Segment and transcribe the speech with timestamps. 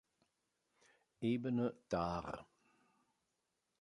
[1.31, 2.33] Ebene dar.